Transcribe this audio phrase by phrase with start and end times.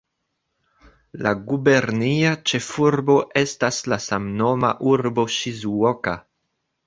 [1.25, 6.17] La gubernia ĉefurbo estas la samnoma urbo Ŝizuoka.